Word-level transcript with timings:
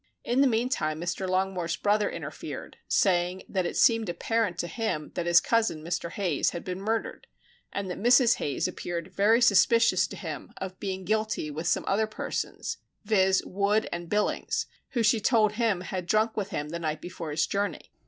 In 0.23 0.41
the 0.41 0.47
meantime 0.47 0.99
Mr. 0.99 1.29
Longmore's 1.29 1.75
brother 1.75 2.09
interfered, 2.09 2.77
saying, 2.87 3.43
that 3.47 3.67
it 3.67 3.77
seemed 3.77 4.09
apparent 4.09 4.57
to 4.57 4.65
him 4.67 5.11
that 5.13 5.27
his 5.27 5.39
cousin 5.39 5.83
(Mr. 5.83 6.09
Hayes) 6.13 6.49
had 6.49 6.63
been 6.63 6.81
murdered, 6.81 7.27
and 7.71 7.87
that 7.87 7.99
Mrs. 8.01 8.37
Hayes 8.37 8.67
appeared 8.67 9.13
very 9.13 9.39
suspicious 9.39 10.07
to 10.07 10.15
him 10.15 10.53
of 10.57 10.79
being 10.79 11.05
guilty 11.05 11.51
with 11.51 11.67
some 11.67 11.85
other 11.87 12.07
persons, 12.07 12.77
viz., 13.05 13.43
Wood 13.45 13.87
and 13.93 14.09
Billings 14.09 14.65
(who 14.93 15.03
she 15.03 15.19
told 15.19 15.51
him, 15.51 15.81
had 15.81 16.07
drunk 16.07 16.35
with 16.35 16.49
him 16.49 16.69
the 16.69 16.79
night 16.79 16.99
before 16.99 17.29
his 17.29 17.45
journey). 17.45 17.91